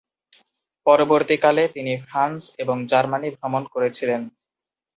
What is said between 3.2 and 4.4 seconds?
ভ্রমণ করেছিলেন।